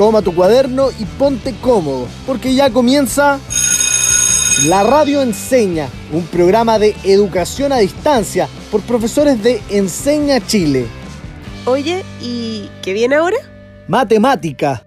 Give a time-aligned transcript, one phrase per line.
[0.00, 3.38] toma tu cuaderno y ponte cómodo, porque ya comienza
[4.64, 10.86] La Radio Enseña, un programa de educación a distancia por profesores de Enseña Chile.
[11.66, 13.36] Oye, ¿y qué viene ahora?
[13.88, 14.86] Matemática.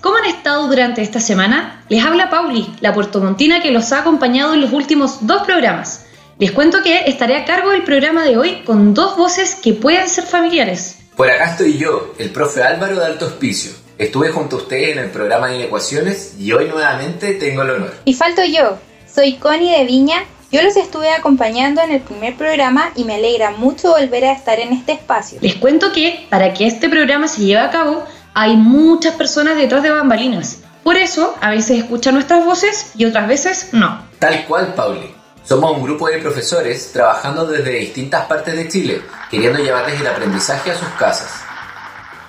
[0.00, 1.84] ¿Cómo han estado durante esta semana?
[1.88, 6.06] Les habla Pauli, la puertomontina que los ha acompañado en los últimos dos programas.
[6.38, 10.08] Les cuento que estaré a cargo del programa de hoy con dos voces que pueden
[10.08, 10.98] ser familiares.
[11.16, 13.72] Por acá estoy yo, el profe Álvaro de Alto Hospicio.
[13.96, 17.94] Estuve junto a ustedes en el programa de ecuaciones y hoy nuevamente tengo el honor.
[18.04, 18.76] Y falto yo,
[19.10, 20.24] soy Connie de Viña.
[20.52, 24.60] Yo los estuve acompañando en el primer programa y me alegra mucho volver a estar
[24.60, 25.38] en este espacio.
[25.40, 29.82] Les cuento que para que este programa se lleve a cabo hay muchas personas detrás
[29.82, 30.58] de bambalinas.
[30.84, 34.06] Por eso a veces escuchan nuestras voces y otras veces no.
[34.18, 35.14] Tal cual, Pauli.
[35.44, 40.70] Somos un grupo de profesores trabajando desde distintas partes de Chile, queriendo llevarles el aprendizaje
[40.70, 41.30] a sus casas.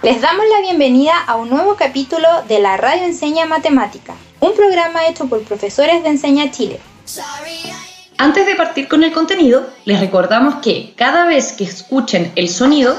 [0.02, 5.08] Les damos la bienvenida a un nuevo capítulo de la Radio Enseña Matemática, un programa
[5.08, 6.80] hecho por profesores de Enseña Chile.
[8.18, 12.96] Antes de partir con el contenido, les recordamos que cada vez que escuchen el sonido,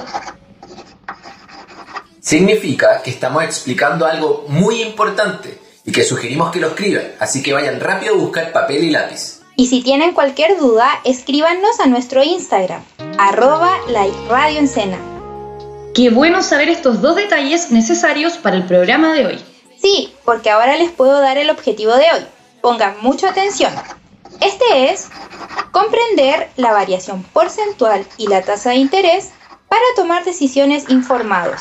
[2.21, 7.53] significa que estamos explicando algo muy importante y que sugerimos que lo escriban, así que
[7.53, 9.41] vayan rápido a buscar papel y lápiz.
[9.57, 12.83] Y si tienen cualquier duda, escríbanos a nuestro Instagram,
[13.19, 14.61] arroba la radio
[15.93, 19.45] Qué bueno saber estos dos detalles necesarios para el programa de hoy.
[19.83, 22.25] Sí, porque ahora les puedo dar el objetivo de hoy.
[22.61, 23.73] Pongan mucha atención.
[24.41, 25.09] Este es
[25.73, 29.31] comprender la variación porcentual y la tasa de interés
[29.69, 31.61] para tomar decisiones informados.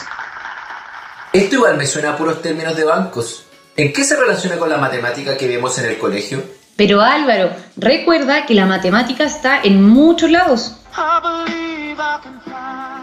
[1.33, 3.45] Esto igual me suena a puros términos de bancos.
[3.75, 6.44] ¿En qué se relaciona con la matemática que vemos en el colegio?
[6.75, 10.77] Pero Álvaro, recuerda que la matemática está en muchos lados.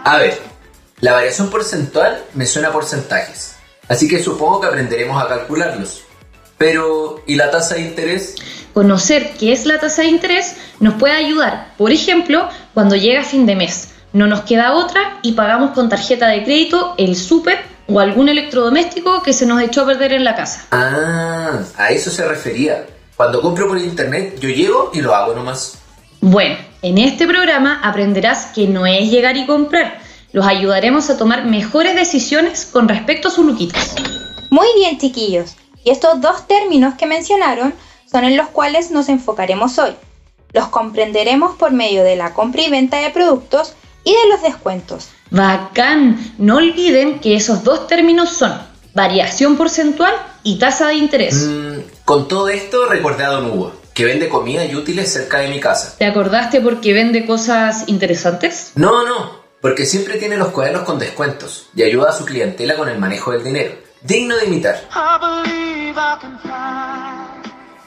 [0.03, 0.37] A ver,
[0.99, 3.55] la variación porcentual me suena a porcentajes,
[3.87, 6.03] así que supongo que aprenderemos a calcularlos.
[6.57, 8.35] Pero, ¿y la tasa de interés?
[8.73, 13.45] Conocer qué es la tasa de interés nos puede ayudar, por ejemplo, cuando llega fin
[13.45, 13.91] de mes.
[14.11, 19.23] No nos queda otra y pagamos con tarjeta de crédito el súper o algún electrodoméstico
[19.23, 20.65] que se nos echó a perder en la casa.
[20.71, 22.85] Ah, a eso se refería.
[23.15, 25.77] Cuando compro por internet, yo llego y lo hago nomás.
[26.19, 29.97] Bueno, en este programa aprenderás que no es llegar y comprar.
[30.31, 33.95] Los ayudaremos a tomar mejores decisiones con respecto a sus luquitas.
[34.51, 35.55] Muy bien, chiquillos.
[35.83, 37.73] Y estos dos términos que mencionaron
[38.05, 39.95] son en los cuales nos enfocaremos hoy.
[40.53, 45.09] Los comprenderemos por medio de la compra y venta de productos y de los descuentos.
[45.31, 46.35] Bacán.
[46.37, 48.53] No olviden que esos dos términos son
[48.93, 50.13] variación porcentual
[50.43, 51.47] y tasa de interés.
[51.47, 55.95] Mm, con todo esto Don Hugo, que vende comida y útiles cerca de mi casa.
[55.97, 58.73] ¿Te acordaste porque vende cosas interesantes?
[58.75, 62.89] No, no, porque siempre tiene los cuadernos con descuentos y ayuda a su clientela con
[62.89, 63.73] el manejo del dinero.
[64.01, 64.81] Digno de imitar.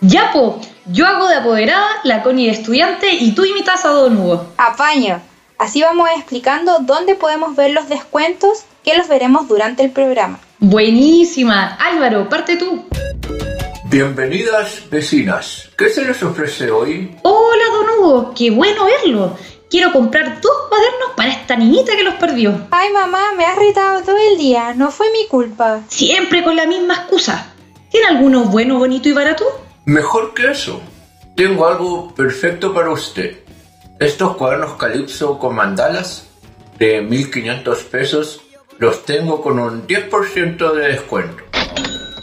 [0.01, 4.47] Yapo, yo hago de apoderada, la Connie de estudiante y tú imitas a Don Hugo.
[4.57, 5.21] Apaño.
[5.59, 10.41] Así vamos explicando dónde podemos ver los descuentos que los veremos durante el programa.
[10.59, 11.75] Buenísima.
[11.75, 12.87] Álvaro, parte tú.
[13.91, 15.71] Bienvenidas vecinas.
[15.75, 17.17] ¿Qué se les ofrece hoy?
[17.23, 18.35] Hola, don Hugo.
[18.37, 19.35] Qué bueno verlo.
[19.71, 22.67] Quiero comprar dos cuadernos para esta niñita que los perdió.
[22.71, 24.75] Ay, mamá, me has retado todo el día.
[24.75, 25.81] No fue mi culpa.
[25.89, 27.55] Siempre con la misma excusa.
[27.91, 29.47] ¿Tiene alguno bueno, bonito y barato?
[29.87, 30.83] Mejor que eso.
[31.35, 33.39] Tengo algo perfecto para usted.
[33.99, 36.29] Estos cuadernos calipso con mandalas
[36.79, 38.43] de 1500 pesos
[38.79, 41.43] los tengo con un 10% de descuento.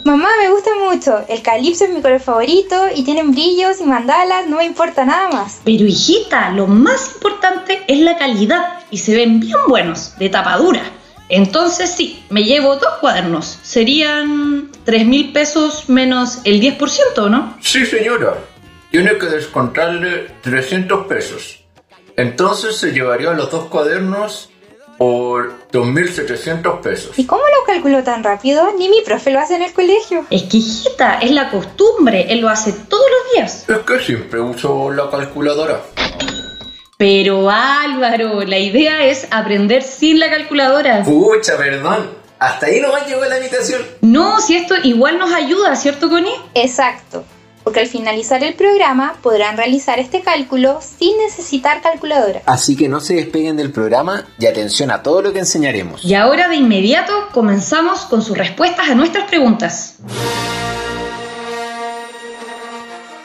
[0.06, 1.24] Mamá, me gusta mucho.
[1.28, 5.30] El calipso es mi color favorito y tienen brillos y mandalas, no me importa nada
[5.30, 5.60] más.
[5.64, 10.82] Pero hijita, lo más importante es la calidad y se ven bien buenos, de tapadura.
[11.28, 13.58] Entonces sí, me llevo dos cuadernos.
[13.62, 17.56] Serían 3 mil pesos menos el 10%, ¿no?
[17.60, 18.34] Sí, señora.
[18.92, 21.64] Tiene que descontarle 300 pesos.
[22.16, 24.50] Entonces se llevaría los dos cuadernos
[24.98, 27.18] por 2.700 pesos.
[27.18, 28.72] ¿Y cómo lo calculó tan rápido?
[28.78, 30.26] Ni mi profe lo hace en el colegio.
[30.30, 33.64] Es que hijita, es la costumbre, él lo hace todos los días.
[33.68, 35.82] Es que siempre uso la calculadora.
[36.98, 41.02] Pero Álvaro, la idea es aprender sin la calculadora.
[41.04, 42.10] Pucha, perdón.
[42.38, 43.82] Hasta ahí no nomás llegó la invitación.
[44.02, 46.32] No, si esto igual nos ayuda, ¿cierto, Connie?
[46.54, 47.24] Exacto
[47.66, 52.42] porque al finalizar el programa podrán realizar este cálculo sin necesitar calculadora.
[52.46, 56.04] Así que no se despeguen del programa y atención a todo lo que enseñaremos.
[56.04, 59.96] Y ahora de inmediato comenzamos con sus respuestas a nuestras preguntas.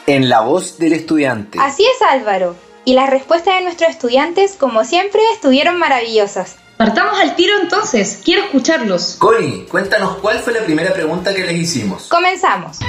[0.08, 1.60] En la voz del estudiante.
[1.62, 2.56] Así es Álvaro.
[2.84, 6.56] Y las respuestas de nuestros estudiantes, como siempre, estuvieron maravillosas.
[6.78, 9.18] Partamos al tiro entonces, quiero escucharlos.
[9.20, 12.08] Connie, cuéntanos cuál fue la primera pregunta que les hicimos.
[12.08, 12.80] Comenzamos.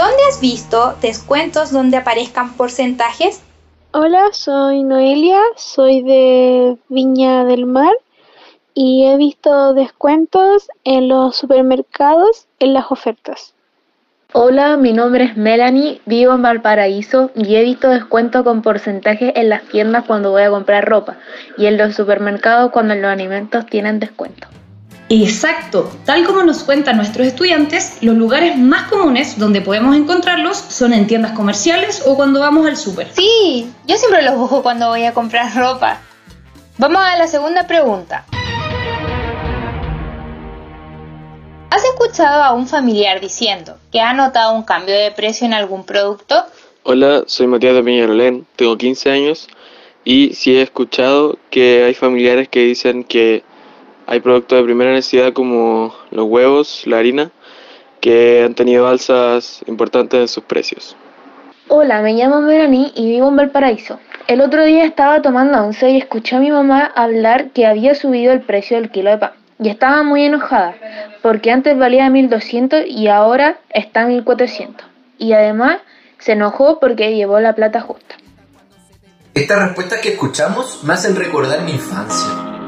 [0.00, 3.42] ¿Dónde has visto descuentos donde aparezcan porcentajes?
[3.92, 7.92] Hola, soy Noelia, soy de Viña del Mar
[8.72, 13.52] y he visto descuentos en los supermercados en las ofertas.
[14.32, 19.50] Hola, mi nombre es Melanie, vivo en Valparaíso y he visto descuentos con porcentajes en
[19.50, 21.18] las tiendas cuando voy a comprar ropa
[21.58, 24.48] y en los supermercados cuando los alimentos tienen descuento.
[25.12, 30.92] Exacto, tal como nos cuentan nuestros estudiantes, los lugares más comunes donde podemos encontrarlos son
[30.92, 33.08] en tiendas comerciales o cuando vamos al súper.
[33.12, 35.98] Sí, yo siempre los busco cuando voy a comprar ropa.
[36.78, 38.24] Vamos a la segunda pregunta.
[41.70, 45.84] ¿Has escuchado a un familiar diciendo que ha notado un cambio de precio en algún
[45.84, 46.44] producto?
[46.84, 49.48] Hola, soy Matías de Peñarolén, tengo 15 años
[50.04, 53.42] y sí he escuchado que hay familiares que dicen que
[54.10, 57.30] hay productos de primera necesidad como los huevos, la harina,
[58.00, 60.96] que han tenido alzas importantes en sus precios.
[61.68, 64.00] Hola, me llamo Melanie y vivo en Valparaíso.
[64.26, 68.32] El otro día estaba tomando once y escuché a mi mamá hablar que había subido
[68.32, 69.30] el precio del kilo de pan.
[69.60, 70.74] Y estaba muy enojada,
[71.22, 74.84] porque antes valía 1200 y ahora está en 1400.
[75.18, 75.76] Y además
[76.18, 78.16] se enojó porque llevó la plata justa.
[79.34, 82.59] Estas respuestas que escuchamos me hacen recordar mi infancia.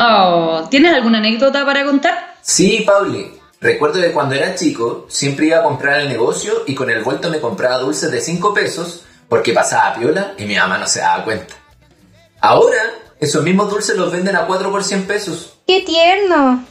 [0.00, 2.36] Oh, ¿tienes alguna anécdota para contar?
[2.40, 3.32] Sí, Pauli.
[3.60, 7.28] Recuerdo que cuando era chico siempre iba a comprar el negocio y con el vuelto
[7.30, 11.24] me compraba dulces de 5 pesos porque pasaba piola y mi mamá no se daba
[11.24, 11.54] cuenta.
[12.40, 12.80] Ahora,
[13.18, 15.58] esos mismos dulces los venden a 4 por 100 pesos.
[15.66, 16.64] ¡Qué tierno!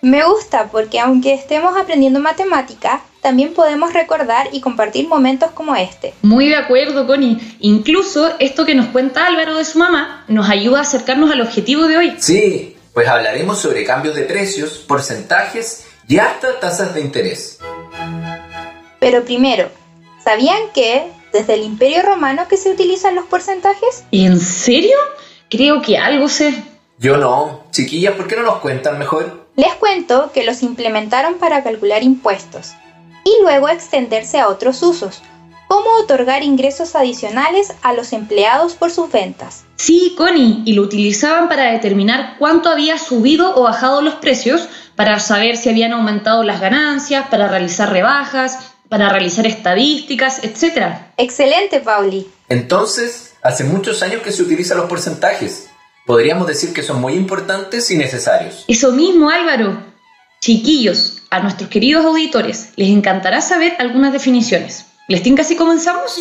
[0.00, 6.12] Me gusta porque aunque estemos aprendiendo matemática, también podemos recordar y compartir momentos como este.
[6.20, 7.56] Muy de acuerdo, Connie.
[7.60, 11.86] Incluso esto que nos cuenta Álvaro de su mamá nos ayuda a acercarnos al objetivo
[11.86, 12.16] de hoy.
[12.18, 17.60] Sí, pues hablaremos sobre cambios de precios, porcentajes y hasta tasas de interés.
[19.00, 19.70] Pero primero,
[20.22, 24.04] ¿sabían que desde el Imperio Romano que se utilizan los porcentajes?
[24.12, 24.98] ¿En serio?
[25.48, 26.62] Creo que algo sé.
[26.98, 27.64] Yo no.
[27.70, 29.46] Chiquillas, ¿por qué no nos cuentan mejor?
[29.56, 32.74] Les cuento que los implementaron para calcular impuestos
[33.24, 35.22] y luego extenderse a otros usos,
[35.66, 39.64] como otorgar ingresos adicionales a los empleados por sus ventas.
[39.76, 45.18] Sí, Connie, y lo utilizaban para determinar cuánto había subido o bajado los precios, para
[45.18, 50.96] saber si habían aumentado las ganancias, para realizar rebajas, para realizar estadísticas, etc.
[51.16, 52.28] Excelente, Pauli.
[52.48, 55.68] Entonces, hace muchos años que se utilizan los porcentajes.
[56.06, 58.64] Podríamos decir que son muy importantes y necesarios.
[58.68, 59.93] Eso mismo, Álvaro.
[60.44, 64.84] Chiquillos, a nuestros queridos auditores les encantará saber algunas definiciones.
[65.08, 66.20] ¿Les tinca si comenzamos?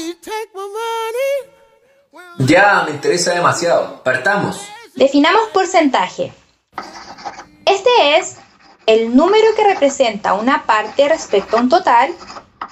[2.39, 4.01] Ya, me interesa demasiado.
[4.01, 4.61] Partamos.
[4.95, 6.31] Definamos porcentaje.
[7.65, 8.37] Este es
[8.85, 12.15] el número que representa una parte respecto a un total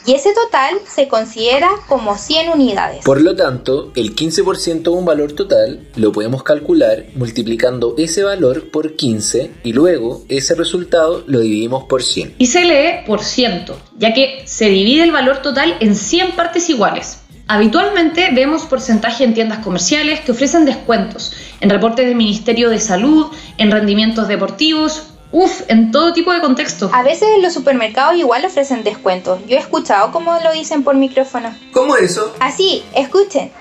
[0.05, 3.03] y ese total se considera como 100 unidades.
[3.05, 8.71] Por lo tanto, el 15% de un valor total lo podemos calcular multiplicando ese valor
[8.71, 12.35] por 15 y luego ese resultado lo dividimos por 100.
[12.37, 16.69] Y se lee por ciento, ya que se divide el valor total en 100 partes
[16.69, 17.19] iguales.
[17.47, 23.27] Habitualmente vemos porcentaje en tiendas comerciales que ofrecen descuentos, en reportes del Ministerio de Salud,
[23.57, 26.89] en rendimientos deportivos, Uf, en todo tipo de contexto.
[26.93, 29.39] A veces en los supermercados igual ofrecen descuentos.
[29.47, 31.55] Yo he escuchado cómo lo dicen por micrófono.
[31.71, 32.35] ¿Cómo eso?
[32.39, 33.51] Así, escuchen.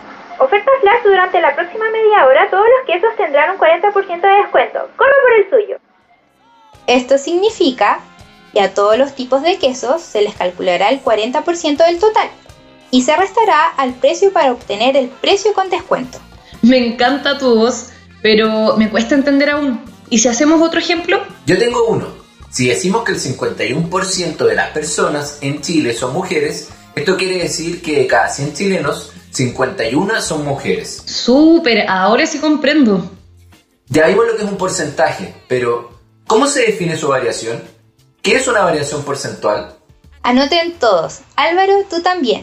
[0.40, 4.88] Oferta flash durante la próxima media hora, todos los quesos tendrán un 40% de descuento.
[4.96, 5.76] Corre por el suyo.
[6.86, 8.00] Esto significa
[8.52, 12.28] que a todos los tipos de quesos se les calculará el 40% del total
[12.90, 16.18] y se restará al precio para obtener el precio con descuento.
[16.62, 19.89] Me encanta tu voz, pero me cuesta entender aún.
[20.10, 21.22] ¿Y si hacemos otro ejemplo?
[21.46, 22.08] Yo tengo uno.
[22.50, 27.80] Si decimos que el 51% de las personas en Chile son mujeres, esto quiere decir
[27.80, 31.04] que de cada 100 chilenos, 51 son mujeres.
[31.06, 33.08] Súper, ahora sí comprendo.
[33.86, 35.92] Ya vimos lo que es un porcentaje, pero
[36.26, 37.62] ¿cómo se define su variación?
[38.20, 39.76] ¿Qué es una variación porcentual?
[40.24, 41.20] Anoten todos.
[41.36, 42.42] Álvaro, tú también.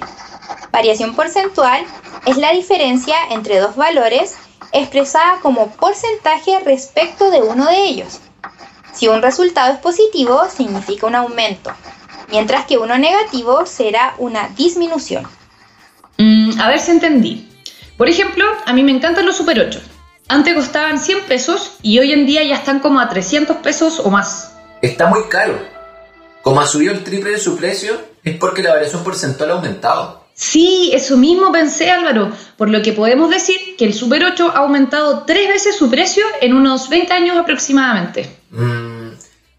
[0.71, 1.85] Variación porcentual
[2.25, 4.35] es la diferencia entre dos valores
[4.71, 8.19] expresada como porcentaje respecto de uno de ellos.
[8.93, 11.71] Si un resultado es positivo, significa un aumento,
[12.29, 15.27] mientras que uno negativo será una disminución.
[16.17, 17.47] Mm, a ver si entendí.
[17.97, 19.79] Por ejemplo, a mí me encantan los Super 8.
[20.29, 24.09] Antes costaban 100 pesos y hoy en día ya están como a 300 pesos o
[24.09, 24.55] más.
[24.81, 25.57] Está muy caro.
[26.41, 30.26] Como ha subido el triple de su precio, es porque la variación porcentual ha aumentado.
[30.39, 34.59] Sí, eso mismo pensé Álvaro, por lo que podemos decir que el Super 8 ha
[34.59, 38.29] aumentado tres veces su precio en unos 20 años aproximadamente.
[38.51, 39.13] Mm,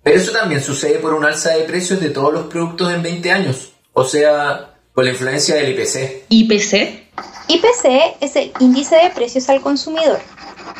[0.04, 3.32] pero eso también sucede por un alza de precios de todos los productos en 20
[3.32, 6.26] años, o sea, por la influencia del IPC.
[6.28, 7.08] ¿IPC?
[7.48, 10.20] IPC es el índice de precios al consumidor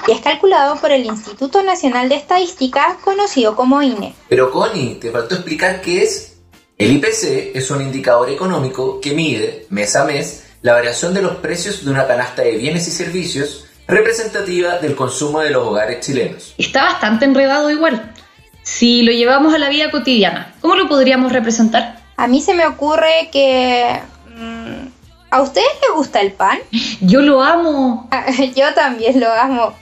[0.07, 4.15] y es calculado por el Instituto Nacional de Estadística conocido como INE.
[4.29, 6.38] Pero Connie, te faltó explicar qué es.
[6.79, 11.39] El IPC es un indicador económico que mide, mes a mes, la variación de los
[11.39, 16.55] precios de una canasta de bienes y servicios representativa del consumo de los hogares chilenos.
[16.57, 18.15] Está bastante enredado igual.
[18.63, 22.01] Si lo llevamos a la vida cotidiana, ¿cómo lo podríamos representar?
[22.17, 23.99] A mí se me ocurre que...
[24.37, 24.87] mm,
[25.31, 26.61] ¿A ustedes les gusta el pan?
[27.01, 28.09] Yo lo amo.
[28.55, 29.75] Yo también lo amo.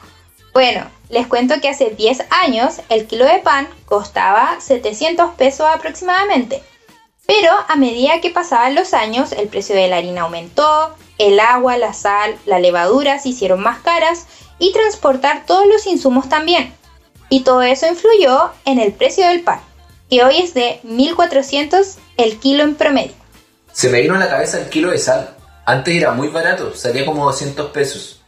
[0.54, 6.62] Bueno, les cuento que hace 10 años el kilo de pan costaba 700 pesos aproximadamente.
[7.26, 11.76] Pero a medida que pasaban los años, el precio de la harina aumentó, el agua,
[11.76, 14.26] la sal, la levadura se hicieron más caras
[14.58, 16.72] y transportar todos los insumos también.
[17.28, 19.60] Y todo eso influyó en el precio del pan,
[20.08, 23.14] que hoy es de 1.400 el kilo en promedio.
[23.72, 25.36] Se me vino a la cabeza el kilo de sal.
[25.64, 28.22] Antes era muy barato, salía como 200 pesos.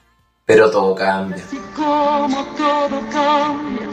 [0.45, 1.45] Pero todo cambia.
[1.77, 3.87] Como todo cambia,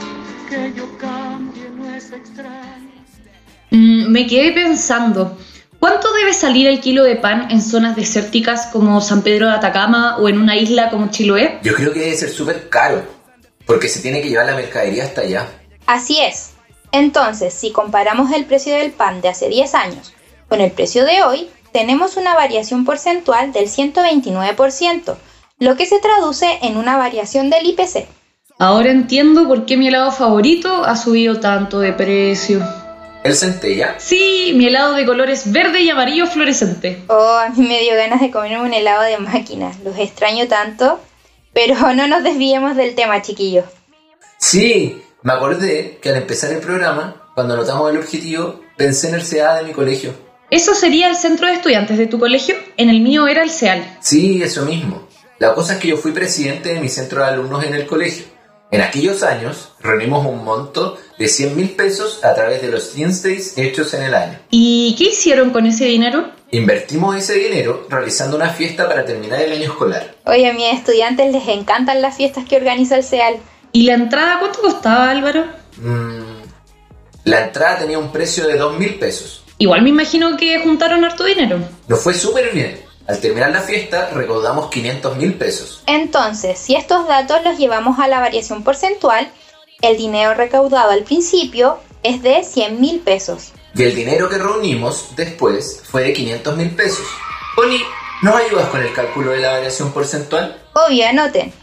[0.50, 2.95] que yo cambie no es extraño.
[4.16, 5.38] Me quedé pensando,
[5.78, 10.16] ¿cuánto debe salir el kilo de pan en zonas desérticas como San Pedro de Atacama
[10.20, 11.60] o en una isla como Chiloé?
[11.64, 13.04] Yo creo que debe ser súper caro,
[13.66, 15.48] porque se tiene que llevar la mercadería hasta allá.
[15.86, 16.52] Así es.
[16.94, 20.14] Entonces, si comparamos el precio del pan de hace 10 años
[20.48, 25.18] con el precio de hoy, tenemos una variación porcentual del 129%,
[25.60, 28.08] lo que se traduce en una variación del IPC.
[28.60, 32.66] Ahora entiendo por qué mi helado favorito ha subido tanto de precio.
[33.26, 33.96] ¿El centella?
[33.98, 37.02] Sí, mi helado de colores verde y amarillo fluorescente.
[37.08, 39.72] Oh, a mí me dio ganas de comerme un helado de máquina.
[39.84, 41.00] Los extraño tanto.
[41.52, 43.66] Pero no nos desviemos del tema, chiquillos.
[44.38, 49.28] Sí, me acordé que al empezar el programa, cuando anotamos el objetivo, pensé en el
[49.28, 50.14] CA de mi colegio.
[50.52, 52.54] ¿Eso sería el centro de estudiantes de tu colegio?
[52.78, 53.98] En el mío era el CEAL.
[54.02, 55.08] Sí, eso mismo.
[55.40, 58.35] La cosa es que yo fui presidente de mi centro de alumnos en el colegio.
[58.76, 63.24] En aquellos años reunimos un monto de 100 mil pesos a través de los Teens
[63.24, 64.38] Days hechos en el año.
[64.50, 66.30] ¿Y qué hicieron con ese dinero?
[66.52, 70.16] Invertimos ese dinero realizando una fiesta para terminar el año escolar.
[70.26, 73.38] Oye, a mis estudiantes les encantan las fiestas que organiza el CEAL.
[73.72, 75.46] ¿Y la entrada cuánto costaba, Álvaro?
[75.78, 76.44] Mm,
[77.24, 79.46] la entrada tenía un precio de 2 mil pesos.
[79.58, 81.60] Igual me imagino que juntaron harto dinero.
[81.88, 82.85] Nos fue súper bien.
[83.08, 85.84] Al terminar la fiesta recaudamos 500 mil pesos.
[85.86, 89.32] Entonces, si estos datos los llevamos a la variación porcentual,
[89.82, 93.52] el dinero recaudado al principio es de 100 mil pesos.
[93.76, 97.06] Y el dinero que reunimos después fue de 500 mil pesos.
[97.56, 97.84] Connie,
[98.24, 100.60] ¿nos ayudas con el cálculo de la variación porcentual?
[100.74, 101.54] Obvio, anoten.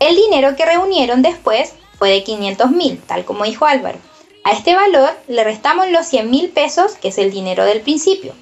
[0.00, 3.98] El dinero que reunieron después fue de 500 mil, tal como dijo Álvaro.
[4.42, 8.34] A este valor le restamos los 100 mil pesos, que es el dinero del principio.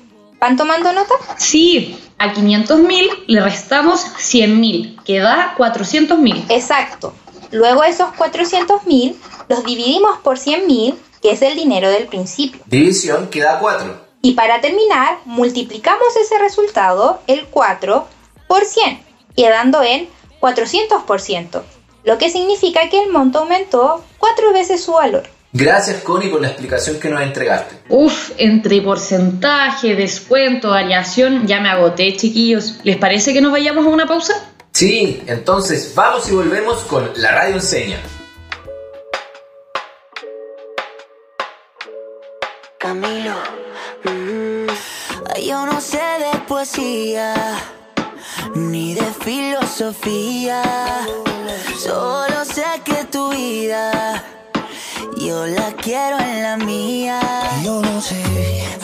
[0.44, 1.14] ¿Van tomando nota?
[1.38, 6.44] Sí, a 500 mil le restamos 100 mil, que da 400 mil.
[6.50, 7.14] Exacto.
[7.50, 12.60] Luego esos 400 mil los dividimos por 100 mil, que es el dinero del principio.
[12.66, 13.98] División queda 4.
[14.20, 18.06] Y para terminar, multiplicamos ese resultado, el 4,
[18.46, 19.00] por 100,
[19.34, 20.10] quedando en
[20.42, 21.62] 400%,
[22.04, 25.22] lo que significa que el monto aumentó cuatro veces su valor.
[25.56, 27.76] Gracias Connie por la explicación que nos entregaste.
[27.88, 32.80] Uf, entre porcentaje, descuento, variación, ya me agoté, chiquillos.
[32.82, 34.34] ¿Les parece que nos vayamos a una pausa?
[34.72, 37.98] Sí, entonces vamos y volvemos con la radio enseña.
[42.78, 43.36] Camilo,
[44.02, 47.32] mm, yo no sé de poesía
[48.56, 50.62] ni de filosofía,
[51.78, 54.24] solo sé que tu vida
[55.24, 57.20] yo la quiero en la mía.
[57.64, 58.83] Yo no sé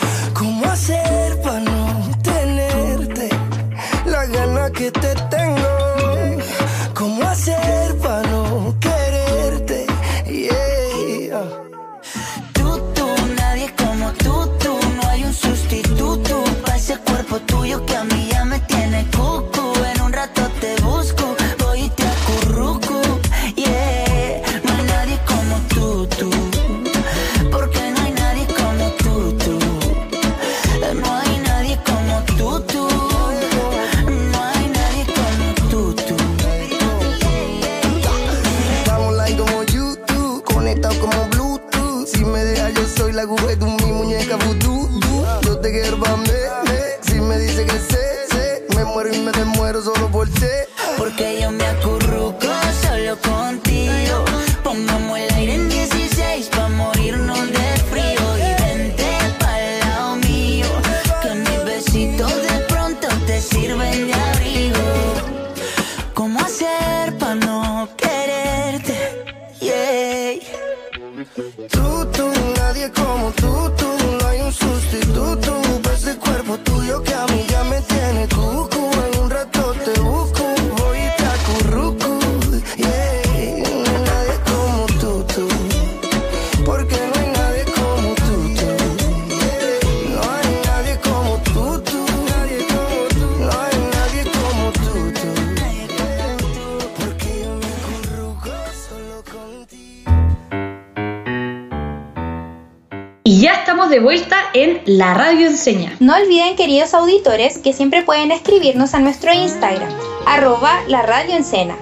[104.63, 105.97] en La Radio Enseña.
[106.01, 109.89] No olviden, queridos auditores, que siempre pueden escribirnos a nuestro Instagram,
[110.27, 111.77] arroba la radio en Sena.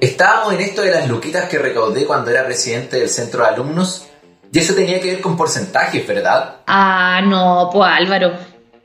[0.00, 4.06] Estábamos en esto de las luquitas que recaudé cuando era presidente del centro de alumnos
[4.50, 6.56] y eso tenía que ver con porcentajes, ¿verdad?
[6.66, 8.32] Ah, no, pues Álvaro.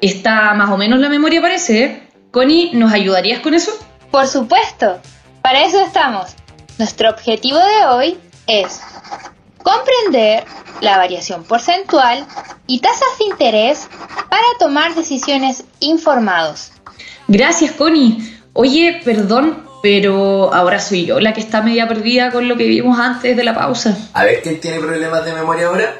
[0.02, 2.08] Está más o menos la memoria parece, ¿eh?
[2.32, 3.72] Connie, ¿nos ayudarías con eso?
[4.12, 5.00] Por supuesto,
[5.42, 6.36] para eso estamos.
[6.78, 8.82] Nuestro objetivo de hoy es
[9.68, 10.46] comprender
[10.80, 12.26] la variación porcentual
[12.68, 13.90] y tasas de interés
[14.30, 16.72] para tomar decisiones informados.
[17.28, 18.40] Gracias, Connie.
[18.54, 22.98] Oye, perdón, pero ahora soy yo la que está media perdida con lo que vimos
[22.98, 23.98] antes de la pausa.
[24.14, 25.98] A ver quién tiene problemas de memoria ahora.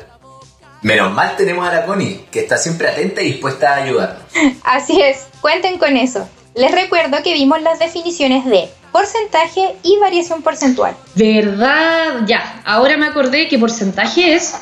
[0.82, 4.24] Menos mal tenemos a la Connie, que está siempre atenta y dispuesta a ayudarnos.
[4.64, 6.30] Así es, cuenten con eso.
[6.56, 10.98] Les recuerdo que vimos las definiciones de porcentaje y variación porcentual.
[11.14, 12.24] ¿Verdad?
[12.26, 14.56] Ya, ahora me acordé que porcentaje es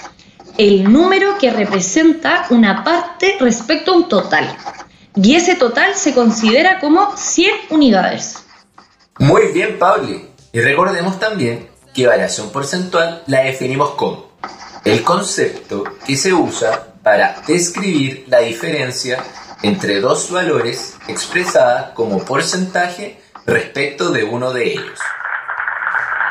[0.58, 4.58] el número que representa una parte respecto a un total.
[5.16, 8.44] Y ese total se considera como 100 unidades.
[9.20, 10.28] Muy bien, Pauli.
[10.52, 14.32] Y recordemos también que variación porcentual la definimos como
[14.84, 19.24] el concepto que se usa para describir la diferencia
[19.64, 25.00] entre dos valores expresada como porcentaje respecto de uno de ellos.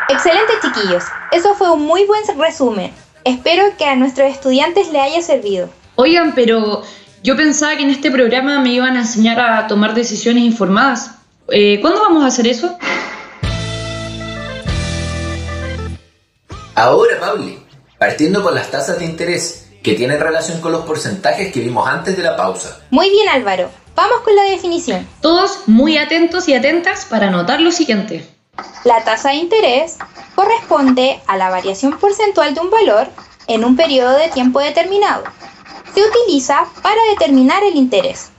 [0.09, 2.92] Excelente chiquillos, eso fue un muy buen resumen.
[3.24, 5.70] Espero que a nuestros estudiantes le haya servido.
[5.94, 6.83] Oigan, pero
[7.22, 11.12] yo pensaba que en este programa me iban a enseñar a tomar decisiones informadas.
[11.48, 12.77] Eh, ¿Cuándo vamos a hacer eso?
[16.74, 17.59] Ahora, Pauli,
[17.98, 22.16] partiendo con las tasas de interés que tienen relación con los porcentajes que vimos antes
[22.16, 22.81] de la pausa.
[22.90, 25.07] Muy bien Álvaro, vamos con la definición.
[25.20, 28.28] Todos muy atentos y atentas para notar lo siguiente.
[28.85, 29.98] La tasa de interés
[30.35, 33.09] corresponde a la variación porcentual de un valor
[33.46, 35.24] en un periodo de tiempo determinado.
[35.94, 38.30] Se utiliza para determinar el interés.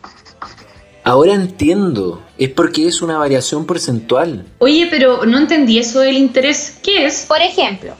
[1.03, 4.45] Ahora entiendo, es porque es una variación porcentual.
[4.57, 6.79] Oye, pero no entendí eso del interés.
[6.81, 7.25] ¿Qué es?
[7.27, 7.93] Por ejemplo,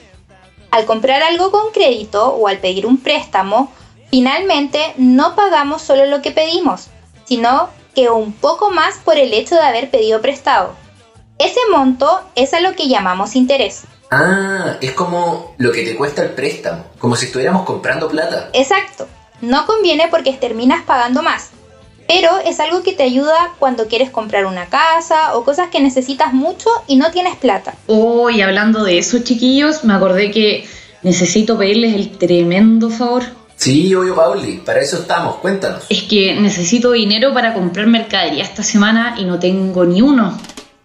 [0.71, 3.71] al comprar algo con crédito o al pedir un préstamo,
[4.09, 6.87] finalmente no pagamos solo lo que pedimos,
[7.25, 10.73] sino que un poco más por el hecho de haber pedido prestado.
[11.38, 13.83] Ese monto es a lo que llamamos interés.
[14.11, 18.49] Ah, es como lo que te cuesta el préstamo, como si estuviéramos comprando plata.
[18.53, 19.07] Exacto.
[19.41, 21.49] No conviene porque terminas pagando más.
[22.07, 26.33] Pero es algo que te ayuda cuando quieres comprar una casa o cosas que necesitas
[26.33, 27.73] mucho y no tienes plata.
[27.88, 30.67] Oh, y hablando de eso, chiquillos, me acordé que
[31.01, 33.23] necesito pedirles el tremendo favor.
[33.65, 35.86] Sí, obvio, Pauli, para eso estamos, cuéntanos.
[35.89, 40.38] Es que necesito dinero para comprar mercadería esta semana y no tengo ni uno.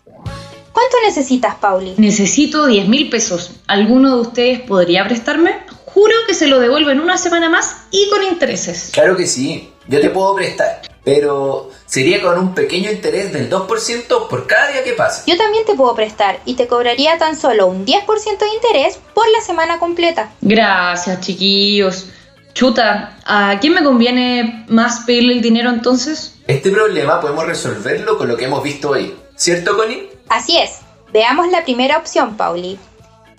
[0.07, 1.93] ¿Cuánto necesitas, Pauli?
[1.99, 3.51] Necesito 10 mil pesos.
[3.66, 5.59] ¿Alguno de ustedes podría prestarme?
[5.85, 8.88] Juro que se lo devuelvo en una semana más y con intereses.
[8.95, 14.29] Claro que sí, yo te puedo prestar, pero sería con un pequeño interés del 2%
[14.29, 15.31] por cada día que pase.
[15.31, 18.07] Yo también te puedo prestar y te cobraría tan solo un 10%
[18.38, 20.33] de interés por la semana completa.
[20.40, 22.07] Gracias, chiquillos.
[22.55, 26.35] Chuta, ¿a quién me conviene más pedirle el dinero entonces?
[26.47, 30.11] Este problema podemos resolverlo con lo que hemos visto hoy, ¿cierto, Connie?
[30.29, 30.79] Así es.
[31.13, 32.79] Veamos la primera opción, Pauli.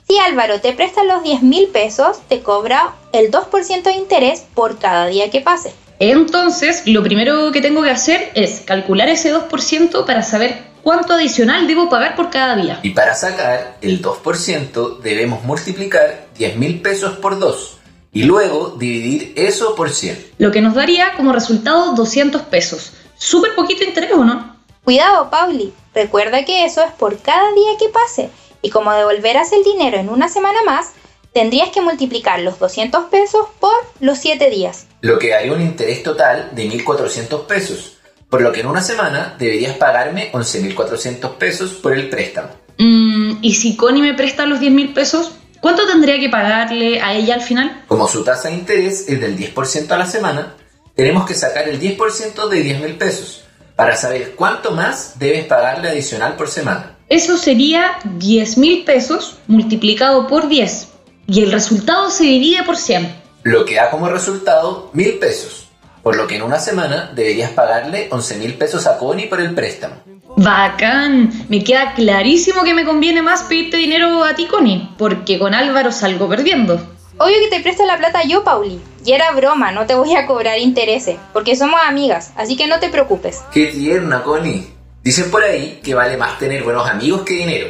[0.08, 4.80] Si Álvaro te presta los 10 mil pesos, te cobra el 2% de interés por
[4.80, 5.74] cada día que pase.
[6.00, 11.68] Entonces, lo primero que tengo que hacer es calcular ese 2% para saber cuánto adicional
[11.68, 12.80] debo pagar por cada día.
[12.82, 17.81] Y para sacar el 2% debemos multiplicar 10 mil pesos por 2
[18.14, 20.34] y luego dividir eso por 100.
[20.38, 22.94] Lo que nos daría como resultado 200 pesos.
[23.18, 24.56] Súper poquito interés, ¿o no?
[24.84, 25.74] Cuidado, Pauli.
[25.94, 28.30] Recuerda que eso es por cada día que pase.
[28.62, 30.92] Y como devolverás el dinero en una semana más,
[31.34, 34.88] tendrías que multiplicar los 200 pesos por los 7 días.
[35.02, 37.98] Lo que daría un interés total de 1.400 pesos.
[38.30, 42.50] Por lo que en una semana deberías pagarme 11.400 pesos por el préstamo.
[42.78, 45.32] Mm, ¿Y si Connie me presta los 10 mil pesos?
[45.62, 47.84] ¿Cuánto tendría que pagarle a ella al final?
[47.88, 50.56] Como su tasa de interés es del 10% a la semana,
[50.96, 53.44] tenemos que sacar el 10% de 10 mil pesos
[53.76, 56.98] para saber cuánto más debes pagarle adicional por semana.
[57.10, 60.88] Eso sería 10 mil pesos multiplicado por 10
[61.28, 63.14] y el resultado se divide por 100.
[63.44, 65.68] Lo que da como resultado mil pesos,
[66.04, 69.54] por lo que en una semana deberías pagarle 11 mil pesos a Connie por el
[69.54, 69.96] préstamo.
[70.38, 75.54] Bacán, me queda clarísimo que me conviene más pedirte dinero a ti, Connie, porque con
[75.54, 76.76] Álvaro salgo perdiendo.
[77.18, 78.82] Obvio que te presto la plata yo, Pauli.
[79.06, 82.80] Y era broma, no te voy a cobrar intereses, porque somos amigas, así que no
[82.80, 83.42] te preocupes.
[83.52, 84.68] ¡Qué tierna, Connie!
[85.04, 87.70] Dicen por ahí que vale más tener buenos amigos que dinero.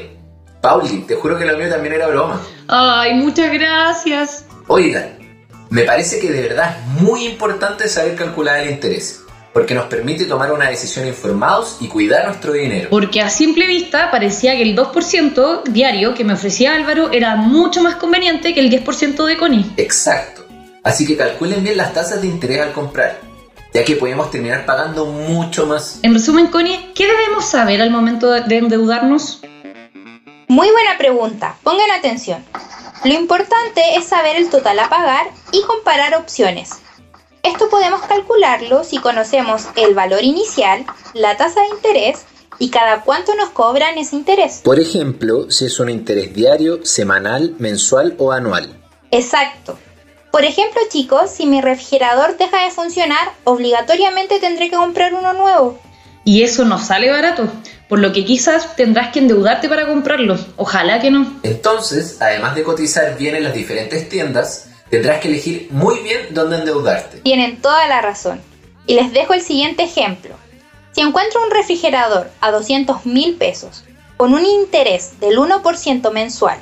[0.61, 2.39] Pauli, te juro que lo mío también era broma.
[2.67, 4.45] Ay, muchas gracias.
[4.67, 5.17] Oigan,
[5.71, 9.21] me parece que de verdad es muy importante saber calcular el interés,
[9.53, 12.89] porque nos permite tomar una decisión informados y cuidar nuestro dinero.
[12.89, 17.81] Porque a simple vista parecía que el 2% diario que me ofrecía Álvaro era mucho
[17.81, 19.71] más conveniente que el 10% de Connie.
[19.77, 20.45] Exacto.
[20.83, 23.21] Así que calculen bien las tasas de interés al comprar,
[23.73, 25.99] ya que podemos terminar pagando mucho más.
[26.03, 29.39] En resumen, Connie, ¿qué debemos saber al momento de endeudarnos?
[30.49, 32.43] Muy buena pregunta, pongan atención.
[33.03, 36.81] Lo importante es saber el total a pagar y comparar opciones.
[37.41, 40.85] Esto podemos calcularlo si conocemos el valor inicial,
[41.15, 42.25] la tasa de interés
[42.59, 44.61] y cada cuánto nos cobran ese interés.
[44.63, 48.79] Por ejemplo, si es un interés diario, semanal, mensual o anual.
[49.09, 49.79] Exacto.
[50.31, 55.79] Por ejemplo, chicos, si mi refrigerador deja de funcionar, obligatoriamente tendré que comprar uno nuevo.
[56.23, 57.47] Y eso no sale barato,
[57.89, 60.37] por lo que quizás tendrás que endeudarte para comprarlo.
[60.55, 61.39] Ojalá que no.
[61.43, 66.57] Entonces, además de cotizar bien en las diferentes tiendas, tendrás que elegir muy bien dónde
[66.57, 67.17] endeudarte.
[67.17, 68.39] Tienen toda la razón.
[68.85, 70.35] Y les dejo el siguiente ejemplo.
[70.91, 73.83] Si encuentro un refrigerador a 200 mil pesos
[74.17, 76.57] con un interés del 1% mensual,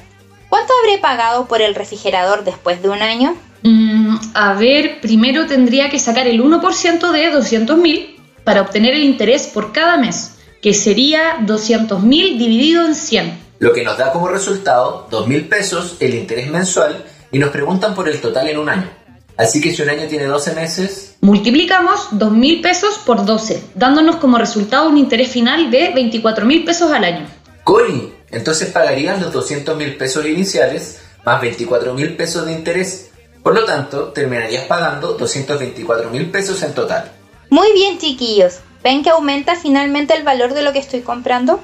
[0.48, 3.36] ¿cuánto habré pagado por el refrigerador después de un año?
[3.64, 8.19] Mm, a ver, primero tendría que sacar el 1% de 200 mil
[8.50, 12.02] para obtener el interés por cada mes, que sería 200.000
[12.40, 13.40] dividido en 100.
[13.60, 18.10] Lo que nos da como resultado 2.000 pesos el interés mensual y nos preguntan por
[18.10, 18.90] el total en un año.
[19.38, 21.16] Así que si un año tiene 12 meses...
[21.22, 27.04] Multiplicamos 2.000 pesos por 12, dándonos como resultado un interés final de 24.000 pesos al
[27.04, 27.28] año.
[27.64, 28.16] ¡Coli!
[28.32, 33.12] Entonces pagarías los 200.000 pesos iniciales más 24.000 pesos de interés.
[33.44, 37.19] Por lo tanto, terminarías pagando 224.000 pesos en total.
[37.60, 38.62] Muy bien, chiquillos.
[38.86, 41.60] ¿Ven que aumenta finalmente el valor de lo que estoy comprando?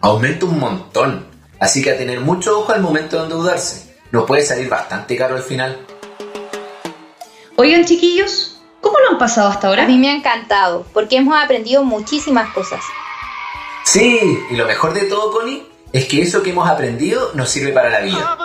[0.00, 1.26] Aumenta un montón.
[1.58, 3.96] Así que a tener mucho ojo al momento de endeudarse.
[4.12, 5.76] Nos puede salir bastante caro al final.
[7.56, 9.82] Oigan, chiquillos, ¿cómo lo han pasado hasta ahora?
[9.82, 12.84] A mí me ha encantado, porque hemos aprendido muchísimas cosas.
[13.82, 17.72] Sí, y lo mejor de todo, Connie, es que eso que hemos aprendido nos sirve
[17.72, 18.36] para la vida.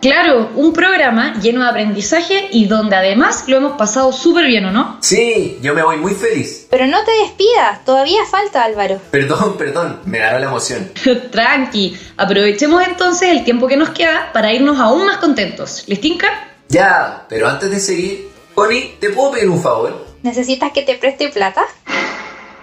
[0.00, 4.70] Claro, un programa lleno de aprendizaje y donde además lo hemos pasado súper bien, ¿o
[4.70, 4.96] no?
[5.00, 6.68] Sí, yo me voy muy feliz.
[6.70, 9.00] Pero no te despidas, todavía falta Álvaro.
[9.10, 10.92] Perdón, perdón, me ganó la emoción.
[11.32, 15.82] Tranqui, aprovechemos entonces el tiempo que nos queda para irnos aún más contentos.
[15.88, 16.28] ¿Les tinca?
[16.68, 20.06] Ya, pero antes de seguir, Connie, ¿te puedo pedir un favor?
[20.22, 21.64] ¿Necesitas que te preste plata?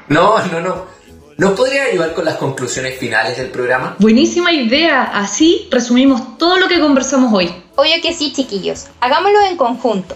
[0.07, 0.94] No, no, no.
[1.37, 3.97] ¿Nos podría ayudar con las conclusiones finales del programa?
[3.99, 5.03] Buenísima idea.
[5.03, 7.53] Así resumimos todo lo que conversamos hoy.
[7.75, 8.85] Obvio que sí, chiquillos.
[9.01, 10.15] Hagámoslo en conjunto.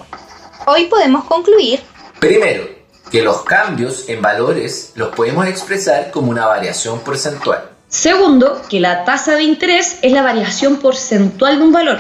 [0.65, 1.81] Hoy podemos concluir.
[2.19, 2.69] Primero,
[3.11, 7.69] que los cambios en valores los podemos expresar como una variación porcentual.
[7.89, 11.99] Segundo, que la tasa de interés es la variación porcentual de un valor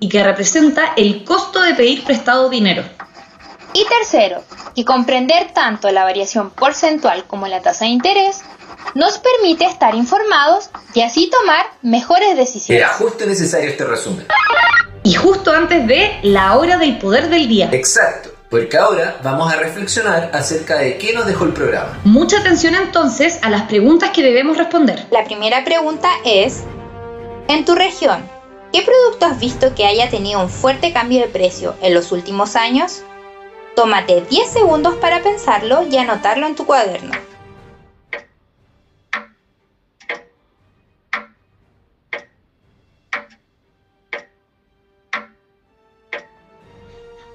[0.00, 2.82] y que representa el costo de pedir prestado dinero.
[3.76, 4.44] Y tercero,
[4.76, 8.42] que comprender tanto la variación porcentual como la tasa de interés
[8.94, 12.84] nos permite estar informados y así tomar mejores decisiones.
[12.84, 14.28] Era justo necesario este resumen.
[15.02, 17.68] Y justo antes de la hora del poder del día.
[17.72, 21.98] Exacto, porque ahora vamos a reflexionar acerca de qué nos dejó el programa.
[22.04, 25.04] Mucha atención entonces a las preguntas que debemos responder.
[25.10, 26.62] La primera pregunta es,
[27.48, 28.24] en tu región,
[28.72, 32.54] ¿qué producto has visto que haya tenido un fuerte cambio de precio en los últimos
[32.54, 33.02] años?
[33.74, 37.12] Tómate 10 segundos para pensarlo y anotarlo en tu cuaderno.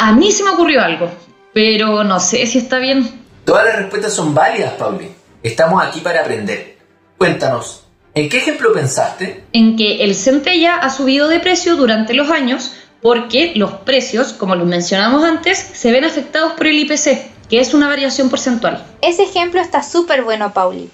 [0.01, 1.11] A mí se me ocurrió algo,
[1.53, 3.21] pero no sé si está bien.
[3.43, 5.11] Todas las respuestas son válidas, Pauli.
[5.43, 6.77] Estamos aquí para aprender.
[7.17, 9.43] Cuéntanos, ¿en qué ejemplo pensaste?
[9.51, 12.71] En que el centella ha subido de precio durante los años
[13.01, 17.73] porque los precios, como los mencionamos antes, se ven afectados por el IPC, que es
[17.73, 18.85] una variación porcentual.
[19.01, 20.89] Ese ejemplo está súper bueno, Pauli.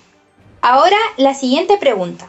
[0.62, 2.28] Ahora la siguiente pregunta.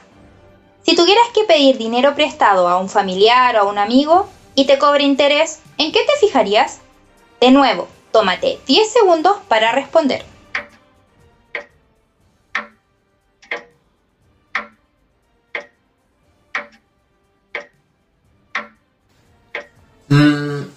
[0.83, 4.79] Si tuvieras que pedir dinero prestado a un familiar o a un amigo y te
[4.79, 6.81] cobre interés, ¿en qué te fijarías?
[7.41, 10.25] De nuevo, tómate 10 segundos para responder.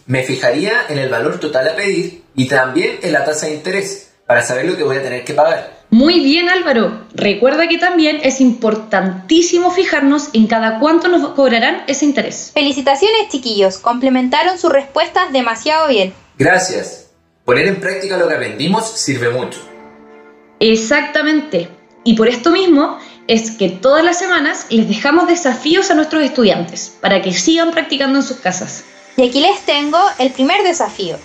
[0.09, 4.09] Me fijaría en el valor total a pedir y también en la tasa de interés
[4.25, 5.81] para saber lo que voy a tener que pagar.
[5.91, 12.05] Muy bien Álvaro, recuerda que también es importantísimo fijarnos en cada cuánto nos cobrarán ese
[12.05, 12.49] interés.
[12.55, 16.11] Felicitaciones chiquillos, complementaron sus respuestas demasiado bien.
[16.39, 17.11] Gracias.
[17.45, 19.59] Poner en práctica lo que aprendimos sirve mucho.
[20.59, 21.69] Exactamente.
[22.03, 26.97] Y por esto mismo es que todas las semanas les dejamos desafíos a nuestros estudiantes
[26.99, 28.85] para que sigan practicando en sus casas.
[29.19, 31.17] Y aquí les tengo el primer desafío.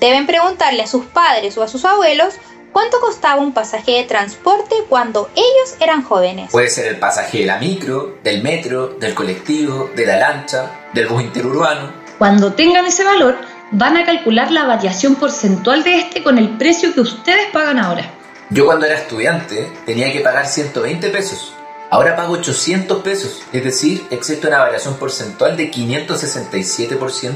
[0.00, 2.34] Deben preguntarle a sus padres o a sus abuelos
[2.72, 6.50] cuánto costaba un pasaje de transporte cuando ellos eran jóvenes.
[6.50, 11.06] Puede ser el pasaje de la micro, del metro, del colectivo, de la lancha, del
[11.06, 11.92] bus interurbano.
[12.18, 13.36] Cuando tengan ese valor,
[13.70, 18.10] van a calcular la variación porcentual de este con el precio que ustedes pagan ahora.
[18.50, 21.54] Yo cuando era estudiante tenía que pagar 120 pesos.
[21.90, 27.32] Ahora pago 800 pesos, es decir, existe una variación porcentual de 567%.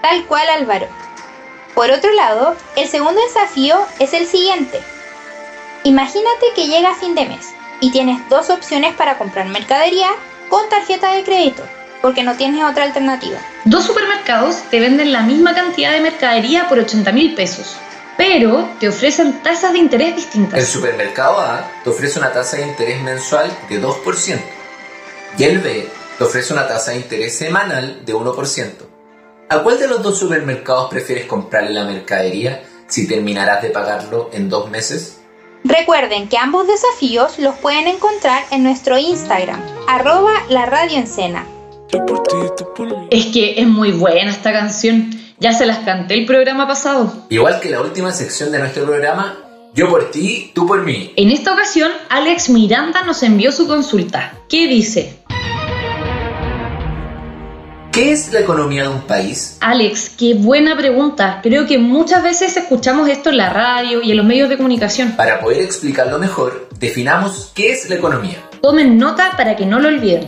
[0.00, 0.86] Tal cual Álvaro.
[1.74, 4.80] Por otro lado, el segundo desafío es el siguiente.
[5.84, 10.08] Imagínate que llega fin de mes y tienes dos opciones para comprar mercadería
[10.48, 11.62] con tarjeta de crédito,
[12.00, 13.38] porque no tienes otra alternativa.
[13.66, 17.76] Dos supermercados te venden la misma cantidad de mercadería por 80 mil pesos,
[18.18, 20.58] pero te ofrecen tasas de interés distintas.
[20.58, 24.40] El supermercado A te ofrece una tasa de interés mensual de 2%
[25.38, 28.72] y el B te ofrece una tasa de interés semanal de 1%.
[29.50, 34.50] ¿A cuál de los dos supermercados prefieres comprarle la mercadería si terminarás de pagarlo en
[34.50, 35.20] dos meses?
[35.62, 40.98] Recuerden que ambos desafíos los pueden encontrar en nuestro Instagram, arroba la radio
[43.10, 45.17] Es que es muy buena esta canción.
[45.40, 47.12] Ya se las canté el programa pasado.
[47.28, 49.38] Igual que la última sección de nuestro programa,
[49.72, 51.12] yo por ti, tú por mí.
[51.14, 54.32] En esta ocasión, Alex Miranda nos envió su consulta.
[54.48, 55.20] ¿Qué dice?
[57.92, 59.58] ¿Qué es la economía de un país?
[59.60, 61.38] Alex, qué buena pregunta.
[61.40, 65.12] Creo que muchas veces escuchamos esto en la radio y en los medios de comunicación.
[65.12, 68.38] Para poder explicarlo mejor, definamos qué es la economía.
[68.60, 70.26] Tomen nota para que no lo olviden.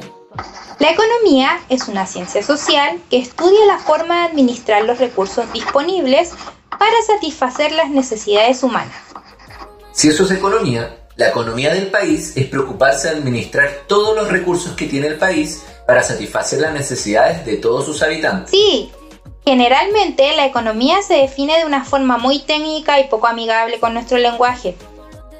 [0.81, 6.31] La economía es una ciencia social que estudia la forma de administrar los recursos disponibles
[6.71, 8.97] para satisfacer las necesidades humanas.
[9.93, 14.73] Si eso es economía, la economía del país es preocuparse de administrar todos los recursos
[14.73, 18.51] que tiene el país para satisfacer las necesidades de todos sus habitantes.
[18.51, 18.90] Sí,
[19.45, 24.16] generalmente la economía se define de una forma muy técnica y poco amigable con nuestro
[24.16, 24.77] lenguaje.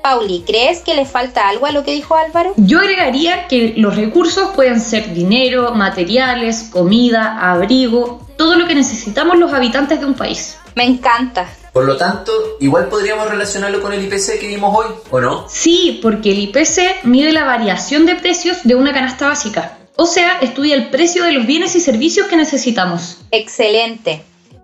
[0.03, 2.55] Pauli, ¿crees que le falta algo a lo que dijo Álvaro?
[2.57, 9.39] Yo agregaría que los recursos pueden ser dinero, materiales, comida, abrigo, todo lo que necesitamos
[9.39, 10.57] los habitantes de un país.
[10.75, 11.49] Me encanta.
[11.73, 15.47] Por lo tanto, igual podríamos relacionarlo con el IPC que vimos hoy, ¿o no?
[15.49, 19.79] Sí, porque el IPC mide la variación de precios de una canasta básica.
[19.97, 23.19] O sea, estudia el precio de los bienes y servicios que necesitamos.
[23.31, 24.23] Excelente.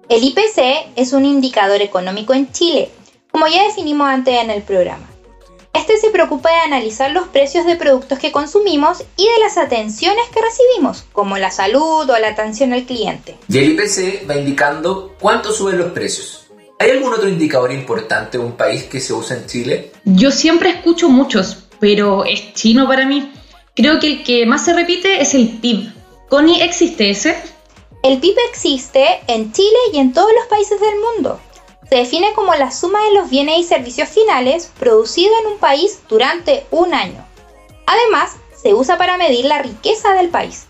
[0.08, 2.90] El IPC es un indicador económico en Chile,
[3.30, 5.06] como ya definimos antes en el programa.
[5.76, 10.24] Este se preocupa de analizar los precios de productos que consumimos y de las atenciones
[10.32, 13.36] que recibimos, como la salud o la atención al cliente.
[13.46, 16.46] Y el IPC va indicando cuánto suben los precios.
[16.78, 19.92] ¿Hay algún otro indicador importante de un país que se usa en Chile?
[20.06, 23.30] Yo siempre escucho muchos, pero es chino para mí.
[23.74, 25.92] Creo que el que más se repite es el PIB.
[26.30, 27.36] ¿Connie existe ese?
[28.02, 31.38] El PIB existe en Chile y en todos los países del mundo.
[31.88, 36.00] Se define como la suma de los bienes y servicios finales producidos en un país
[36.08, 37.24] durante un año.
[37.86, 40.66] Además, se usa para medir la riqueza del país.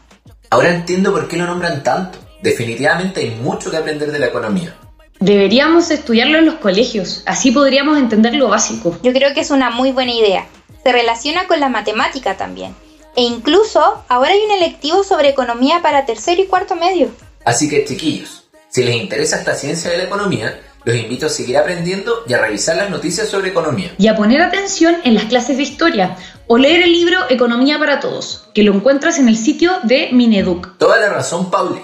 [0.50, 2.18] Ahora entiendo por qué lo nombran tanto.
[2.42, 4.76] Definitivamente hay mucho que aprender de la economía.
[5.18, 8.98] Deberíamos estudiarlo en los colegios, así podríamos entender lo básico.
[9.02, 10.46] Yo creo que es una muy buena idea.
[10.84, 12.74] Se relaciona con la matemática también.
[13.16, 17.08] E incluso ahora hay un electivo sobre economía para tercero y cuarto medio.
[17.46, 21.58] Así que chiquillos, si les interesa esta ciencia de la economía, los invito a seguir
[21.58, 23.92] aprendiendo y a revisar las noticias sobre economía.
[23.98, 27.98] Y a poner atención en las clases de historia o leer el libro Economía para
[27.98, 30.78] Todos, que lo encuentras en el sitio de Mineduc.
[30.78, 31.82] Toda la razón, Pauli.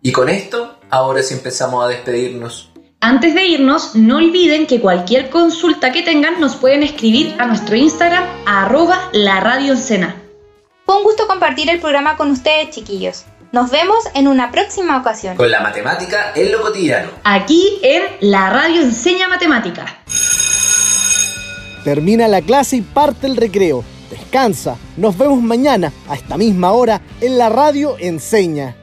[0.00, 2.70] Y con esto, ahora sí empezamos a despedirnos.
[3.00, 7.74] Antes de irnos, no olviden que cualquier consulta que tengan nos pueden escribir a nuestro
[7.74, 9.74] Instagram arroba la radio
[10.86, 13.24] fue un gusto compartir el programa con ustedes, chiquillos.
[13.56, 15.34] Nos vemos en una próxima ocasión.
[15.34, 17.08] Con la matemática en lo cotidiano.
[17.24, 19.86] Aquí en La Radio Enseña Matemática.
[21.82, 23.82] Termina la clase y parte el recreo.
[24.10, 24.76] descansa.
[24.98, 28.76] Nos vemos mañana a esta misma hora en la radio Enseña.